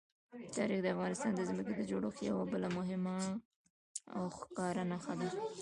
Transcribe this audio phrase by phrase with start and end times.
[0.55, 3.17] تاریخ د افغانستان د ځمکې د جوړښت یوه بله مهمه
[4.15, 5.29] او ښکاره نښه ده.